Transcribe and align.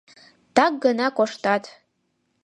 Так 0.55 0.73
гына 0.83 1.07
коштат. 1.17 1.63